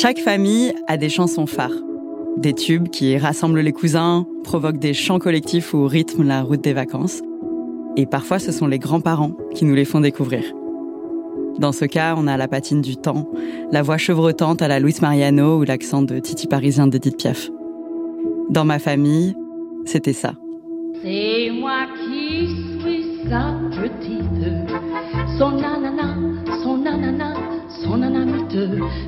Chaque 0.00 0.20
famille 0.20 0.72
a 0.86 0.96
des 0.96 1.10
chansons 1.10 1.44
phares. 1.44 1.76
Des 2.38 2.54
tubes 2.54 2.88
qui 2.88 3.18
rassemblent 3.18 3.60
les 3.60 3.72
cousins, 3.72 4.26
provoquent 4.42 4.78
des 4.78 4.94
chants 4.94 5.18
collectifs 5.18 5.74
ou 5.74 5.86
rythment 5.86 6.24
la 6.24 6.40
route 6.40 6.62
des 6.62 6.72
vacances. 6.72 7.20
Et 7.98 8.06
parfois, 8.06 8.38
ce 8.38 8.52
sont 8.52 8.66
les 8.66 8.78
grands-parents 8.78 9.32
qui 9.54 9.66
nous 9.66 9.74
les 9.74 9.84
font 9.84 10.00
découvrir. 10.00 10.44
Dans 11.58 11.72
ce 11.72 11.84
cas, 11.84 12.14
on 12.16 12.26
a 12.26 12.38
la 12.38 12.48
patine 12.48 12.80
du 12.80 12.96
temps, 12.96 13.28
la 13.70 13.82
voix 13.82 13.98
chevrotante 13.98 14.62
à 14.62 14.68
la 14.68 14.80
Luis 14.80 14.96
Mariano 15.02 15.58
ou 15.58 15.64
l'accent 15.64 16.00
de 16.00 16.18
Titi 16.20 16.46
parisien 16.46 16.86
d'Edith 16.86 17.18
Piaf. 17.18 17.50
Dans 18.48 18.64
ma 18.64 18.78
famille, 18.78 19.34
c'était 19.84 20.14
ça. 20.14 20.32
C'est 21.02 21.50
moi 21.50 21.84
qui 21.98 22.48
suis 22.80 23.28
sa 23.28 23.60
petite, 23.76 24.24
son 25.38 25.58
son. 26.62 27.51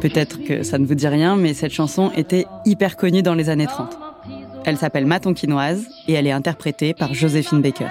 Peut-être 0.00 0.42
que 0.44 0.62
ça 0.62 0.78
ne 0.78 0.86
vous 0.86 0.94
dit 0.94 1.08
rien, 1.08 1.36
mais 1.36 1.54
cette 1.54 1.72
chanson 1.72 2.10
était 2.16 2.46
hyper 2.64 2.96
connue 2.96 3.22
dans 3.22 3.34
les 3.34 3.50
années 3.50 3.66
30. 3.66 3.98
Elle 4.64 4.78
s'appelle 4.78 5.06
Ma 5.06 5.20
Tonquinoise 5.20 5.86
et 6.08 6.14
elle 6.14 6.26
est 6.26 6.32
interprétée 6.32 6.94
par 6.94 7.12
Joséphine 7.12 7.60
Baker. 7.60 7.88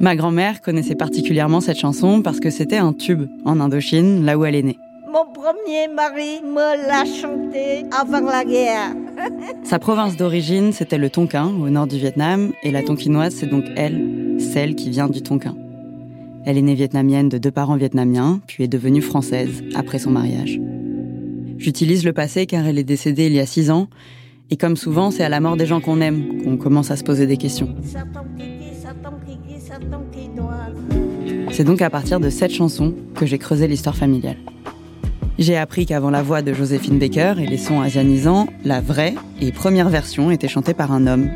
Ma 0.00 0.16
grand-mère 0.16 0.60
connaissait 0.62 0.94
particulièrement 0.94 1.60
cette 1.60 1.78
chanson 1.78 2.22
parce 2.22 2.40
que 2.40 2.50
c'était 2.50 2.78
un 2.78 2.92
tube 2.92 3.28
en 3.44 3.60
Indochine, 3.60 4.24
là 4.24 4.38
où 4.38 4.44
elle 4.44 4.54
est 4.54 4.62
née. 4.62 4.78
Mon 5.06 5.26
premier 5.26 5.88
mari 5.88 6.40
me 6.42 6.88
l'a 6.88 7.04
chanté 7.04 7.84
avant 7.92 8.20
la 8.20 8.44
guerre. 8.44 8.94
Sa 9.64 9.78
province 9.78 10.16
d'origine, 10.16 10.72
c'était 10.72 10.98
le 10.98 11.10
Tonkin, 11.10 11.46
au 11.46 11.68
nord 11.70 11.86
du 11.86 11.96
Vietnam, 11.96 12.52
et 12.62 12.70
la 12.70 12.82
Tonquinoise, 12.82 13.34
c'est 13.34 13.46
donc 13.46 13.64
elle, 13.76 14.36
celle 14.38 14.74
qui 14.74 14.90
vient 14.90 15.08
du 15.08 15.22
Tonkin. 15.22 15.56
Elle 16.44 16.58
est 16.58 16.62
née 16.62 16.74
vietnamienne 16.74 17.28
de 17.28 17.38
deux 17.38 17.50
parents 17.50 17.76
vietnamiens, 17.76 18.40
puis 18.46 18.64
est 18.64 18.68
devenue 18.68 19.02
française 19.02 19.62
après 19.74 19.98
son 19.98 20.10
mariage. 20.10 20.60
J'utilise 21.58 22.04
le 22.04 22.12
passé 22.12 22.46
car 22.46 22.66
elle 22.66 22.78
est 22.78 22.84
décédée 22.84 23.26
il 23.26 23.34
y 23.34 23.40
a 23.40 23.46
six 23.46 23.70
ans, 23.70 23.88
et 24.50 24.56
comme 24.56 24.76
souvent, 24.76 25.10
c'est 25.10 25.24
à 25.24 25.28
la 25.28 25.40
mort 25.40 25.56
des 25.56 25.66
gens 25.66 25.80
qu'on 25.80 26.00
aime 26.00 26.42
qu'on 26.42 26.56
commence 26.56 26.90
à 26.90 26.96
se 26.96 27.04
poser 27.04 27.26
des 27.26 27.36
questions. 27.36 27.74
C'est 31.50 31.64
donc 31.64 31.82
à 31.82 31.90
partir 31.90 32.18
de 32.18 32.30
cette 32.30 32.52
chanson 32.52 32.94
que 33.14 33.26
j'ai 33.26 33.38
creusé 33.38 33.68
l'histoire 33.68 33.96
familiale. 33.96 34.36
J'ai 35.38 35.56
appris 35.56 35.86
qu'avant 35.86 36.10
la 36.10 36.22
voix 36.22 36.42
de 36.42 36.52
Joséphine 36.52 36.98
Baker 36.98 37.34
et 37.38 37.46
les 37.46 37.56
sons 37.56 37.80
asianisants, 37.80 38.48
la 38.64 38.80
vraie 38.80 39.14
et 39.40 39.50
première 39.50 39.88
version 39.88 40.30
était 40.30 40.48
chantée 40.48 40.74
par 40.74 40.92
un 40.92 41.06
homme. 41.06 41.30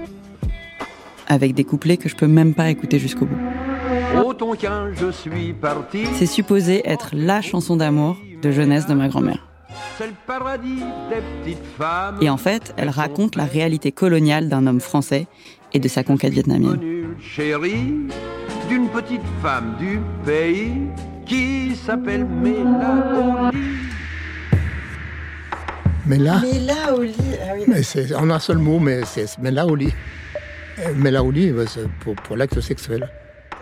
Avec 1.28 1.54
des 1.54 1.64
couplets 1.64 1.96
que 1.96 2.08
je 2.08 2.14
peux 2.14 2.26
même 2.26 2.54
pas 2.54 2.70
écouter 2.70 2.98
jusqu'au 2.98 3.26
bout. 3.26 3.38
Au 4.24 4.34
Tonkin, 4.34 4.92
je 4.94 5.10
suis 5.10 5.52
parti. 5.54 6.04
C'est 6.14 6.26
supposé 6.26 6.88
être 6.88 7.10
la 7.14 7.40
chanson 7.40 7.76
d'amour 7.76 8.16
de 8.42 8.50
jeunesse 8.50 8.86
de 8.86 8.94
ma 8.94 9.08
grand-mère. 9.08 9.48
C'est 9.98 10.06
le 10.06 10.12
paradis 10.26 10.82
des 11.08 11.22
petites 11.42 11.66
femmes. 11.78 12.18
Et 12.20 12.28
en 12.28 12.36
fait, 12.36 12.74
elle 12.76 12.90
raconte 12.90 13.34
la 13.34 13.44
réalité 13.44 13.92
coloniale 13.92 14.48
d'un 14.48 14.66
homme 14.66 14.80
français 14.80 15.26
et 15.72 15.78
de 15.78 15.88
sa 15.88 16.04
conquête 16.04 16.32
vietnamienne. 16.32 16.78
Connue 16.78 17.06
chérie 17.20 17.94
d'une 18.68 18.88
petite 18.88 19.22
femme 19.42 19.74
du 19.78 20.00
pays 20.24 20.72
qui 21.24 21.74
s'appelle 21.74 22.26
Mélancoli. 22.26 23.65
Mais 26.06 26.18
là, 26.18 26.40
Mais 26.42 26.60
là, 26.60 26.94
au 26.94 27.02
lit, 27.02 27.14
ah 27.42 27.52
oui. 27.56 27.64
mais 27.66 27.82
c'est 27.82 28.14
en 28.14 28.30
un 28.30 28.38
seul 28.38 28.58
mot, 28.58 28.78
mais 28.78 29.00
c'est 29.04 29.26
mais 29.40 29.50
là 29.50 29.66
au 29.66 29.74
lit. 29.74 29.92
Mais 30.96 31.10
là 31.10 31.22
au 31.24 31.30
lit, 31.30 31.50
bah, 31.50 31.64
pour, 32.00 32.14
pour 32.14 32.36
l'acte 32.36 32.60
sexuel. 32.60 33.08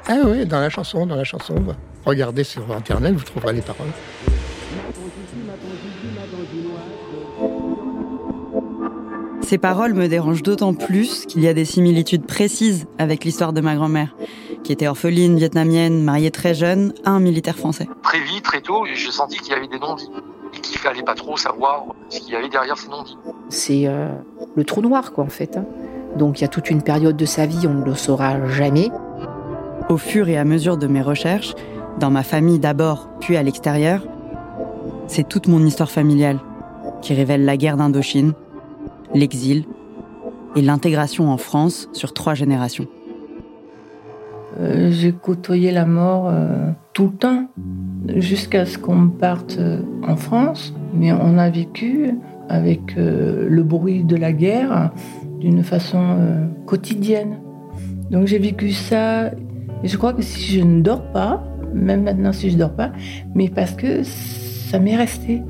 Ah 0.07 0.17
oui, 0.27 0.45
dans 0.45 0.61
la 0.61 0.69
chanson, 0.69 1.07
dans 1.07 1.17
la 1.17 1.25
chanson. 1.25 1.55
bah. 1.61 1.77
Regardez 2.05 2.45
sur 2.45 2.71
internet, 2.71 3.15
vous 3.15 3.25
trouverez 3.25 3.55
les 3.55 3.63
paroles. 3.63 3.89
Ces 9.43 9.59
paroles 9.59 9.95
me 9.95 10.09
dérangent 10.09 10.43
d'autant 10.43 10.75
plus 10.75 11.27
qu'il 11.27 11.43
y 11.43 11.49
a 11.49 11.55
des 11.55 11.65
similitudes 11.67 12.27
précises 12.27 12.87
avec 12.99 13.25
l'histoire 13.25 13.53
de 13.53 13.61
ma 13.61 13.75
grand-mère, 13.75 14.15
qui 14.65 14.73
était 14.73 14.89
orpheline 14.89 15.37
vietnamienne, 15.37 16.03
mariée 16.03 16.31
très 16.31 16.55
jeune 16.55 16.95
à 17.05 17.11
un 17.11 17.21
militaire 17.21 17.57
français. 17.57 17.87
très 18.03 18.21
vite, 18.21 18.43
très 18.43 18.61
tôt, 18.63 18.85
j'ai 18.93 19.11
senti 19.11 19.39
qu'il 19.39 19.53
y 19.53 19.57
avait 19.57 19.69
des 19.69 19.79
non-dits 19.79 20.09
qu'il 20.71 20.79
fallait 20.79 21.03
pas 21.03 21.15
trop 21.15 21.37
savoir 21.37 21.85
ce 22.09 22.21
qu'il 22.21 22.33
y 22.33 22.37
avait 22.37 22.49
derrière 22.49 22.77
ces 22.77 22.89
non-dits. 22.89 23.17
C'est 23.49 23.87
euh, 23.87 24.09
le 24.57 24.65
trou 24.65 24.81
noir, 24.83 25.13
quoi, 25.13 25.25
en 25.25 25.29
fait. 25.29 25.57
hein. 25.57 25.65
Donc 26.17 26.39
il 26.41 26.43
y 26.43 26.45
a 26.45 26.49
toute 26.49 26.71
une 26.71 26.83
période 26.83 27.17
de 27.17 27.25
sa 27.27 27.45
vie, 27.47 27.67
on 27.67 27.75
ne 27.75 27.85
le 27.85 27.95
saura 27.95 28.47
jamais. 28.49 28.91
Au 29.89 29.97
fur 29.97 30.29
et 30.29 30.37
à 30.39 30.45
mesure 30.45 30.77
de 30.77 30.87
mes 30.87 31.03
recherches, 31.03 31.55
dans 31.99 32.11
ma 32.11 32.23
famille 32.23 32.59
d'abord, 32.59 33.09
puis 33.21 33.37
à 33.37 33.43
l'extérieur, 33.43 34.01
c'est 35.09 35.29
toute 35.29 35.49
mon 35.49 35.65
histoire 35.67 35.91
familiale 35.91 36.39
qui 37.03 37.15
révèle 37.15 37.45
la 37.45 37.57
guerre 37.57 37.77
d'Indochine, 37.77 38.33
l'exil 39.13 39.65
et 40.57 40.63
l'intégration 40.63 41.31
en 41.31 41.37
France 41.37 41.89
sur 41.93 42.15
trois 42.15 42.35
générations. 42.35 42.87
Euh, 44.61 44.91
J'ai 44.91 45.13
côtoyé 45.13 45.73
la 45.73 45.85
mort 45.85 46.29
euh, 46.29 46.71
tout 46.95 47.09
le 47.09 47.19
temps, 47.19 47.49
jusqu'à 48.17 48.65
ce 48.65 48.79
qu'on 48.79 49.09
parte 49.09 49.57
euh, 49.59 49.83
en 50.07 50.17
France. 50.17 50.73
Mais 50.95 51.13
on 51.13 51.37
a 51.39 51.51
vécu 51.51 52.15
avec 52.49 52.97
euh, 52.97 53.49
le 53.51 53.63
bruit 53.65 54.05
de 54.05 54.17
la 54.17 54.33
guerre 54.33 54.93
d'une 55.41 55.65
façon 55.65 56.01
euh, 56.01 56.47
quotidienne. 56.67 57.41
Donc 58.11 58.27
j'ai 58.27 58.39
vécu 58.39 58.71
ça. 58.71 59.33
Et 59.83 59.89
je 59.89 59.99
crois 59.99 60.13
que 60.13 60.23
si 60.23 60.59
je 60.59 60.65
ne 60.65 60.81
dors 60.81 61.03
pas, 61.11 61.43
même 61.75 62.05
maintenant 62.05 62.33
si 62.33 62.49
je 62.51 62.57
dors 62.57 62.75
pas, 62.75 62.93
mais 63.35 63.49
parce 63.49 63.73
que 63.73 64.05
ça 64.05 64.79
m'est 64.79 64.97
resté. 64.97 65.43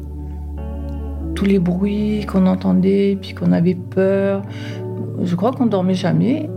Tous 1.35 1.45
les 1.45 1.59
bruits 1.59 2.25
qu'on 2.27 2.47
entendait, 2.47 3.19
puis 3.21 3.35
qu'on 3.35 3.53
avait 3.53 3.75
peur. 3.75 4.43
Je 5.23 5.35
crois 5.35 5.53
qu'on 5.53 5.67
dormait 5.67 5.95
jamais. 5.95 6.49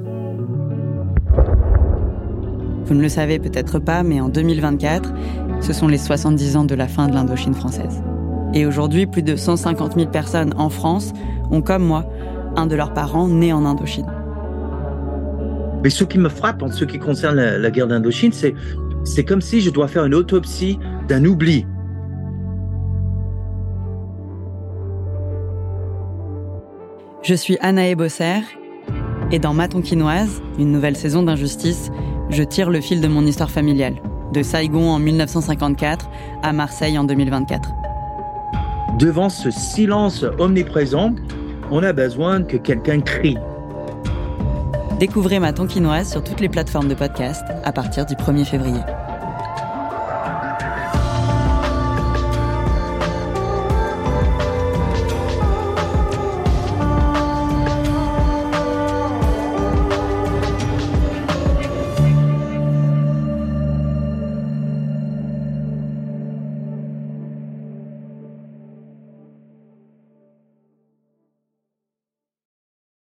Vous 2.88 2.94
ne 2.94 3.02
le 3.02 3.10
savez 3.10 3.38
peut-être 3.38 3.80
pas, 3.80 4.04
mais 4.04 4.22
en 4.22 4.30
2024, 4.30 5.14
ce 5.62 5.74
sont 5.74 5.88
les 5.88 5.98
70 5.98 6.56
ans 6.56 6.64
de 6.64 6.74
la 6.74 6.88
fin 6.88 7.08
de 7.08 7.14
l'Indochine 7.14 7.54
française. 7.54 8.02
Et 8.54 8.66
aujourd'hui, 8.66 9.06
plus 9.06 9.24
de 9.24 9.36
150 9.36 9.96
000 9.96 10.10
personnes 10.10 10.54
en 10.58 10.70
France 10.70 11.12
ont, 11.52 11.62
comme 11.62 11.84
moi, 11.84 12.06
un 12.56 12.66
de 12.66 12.76
leurs 12.76 12.94
parents 12.94 13.28
né 13.28 13.52
en 13.52 13.66
Indochine. 13.66 14.08
Mais 15.84 15.90
ce 15.90 16.06
qui 16.06 16.18
me 16.18 16.30
frappe 16.30 16.64
en 16.64 16.72
ce 16.72 16.86
qui 16.86 16.98
concerne 16.98 17.36
la, 17.36 17.58
la 17.58 17.72
guerre 17.72 17.88
d'Indochine, 17.88 18.32
c'est 18.32 18.56
c'est 19.04 19.24
comme 19.24 19.42
si 19.42 19.62
je 19.62 19.70
dois 19.70 19.88
faire 19.88 20.06
une 20.06 20.16
autopsie 20.16 20.80
d'un 21.08 21.24
oubli. 21.24 21.66
Je 27.22 27.34
suis 27.34 27.58
Anaë 27.62 27.96
Bosser, 27.96 28.42
et 29.32 29.40
dans 29.40 29.54
Ma 29.54 29.68
Tonquinoise, 29.68 30.42
une 30.60 30.72
nouvelle 30.72 30.96
saison 30.96 31.24
d'injustice, 31.24 31.92
je 32.30 32.44
tire 32.44 32.70
le 32.70 32.82
fil 32.82 33.02
de 33.02 33.08
mon 33.08 33.26
histoire 33.26 33.50
familiale, 33.50 33.96
de 34.34 34.44
Saigon 34.44 34.90
en 34.90 35.00
1954 35.00 36.10
à 36.44 36.54
Marseille 36.54 36.98
en 36.98 37.04
2024. 37.04 37.70
Devant 39.00 39.30
ce 39.30 39.52
silence 39.52 40.26
omniprésent, 40.40 41.14
on 41.72 41.84
a 41.84 41.94
besoin 41.94 42.44
que 42.44 42.58
quelqu'un 42.58 43.02
crie. 43.02 43.38
Découvrez 45.00 45.40
Ma 45.40 45.54
Tonquinoise 45.54 46.10
sur 46.10 46.24
toutes 46.24 46.40
les 46.40 46.50
plateformes 46.50 46.88
de 46.88 46.96
podcast 46.96 47.44
à 47.64 47.72
partir 47.72 48.06
du 48.06 48.16
1er 48.16 48.46
février. 48.46 48.82